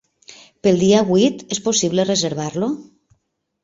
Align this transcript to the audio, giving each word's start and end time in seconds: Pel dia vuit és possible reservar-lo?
Pel 0.67 0.81
dia 0.85 1.03
vuit 1.11 1.45
és 1.59 1.63
possible 1.69 2.09
reservar-lo? 2.11 2.75